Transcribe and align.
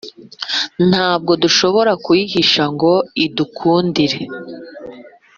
ntabwo 0.89 1.31
dushobora 1.43 1.91
kuyihisha 2.03 2.63
ngo 2.73 2.91
idukundire. 3.25 4.17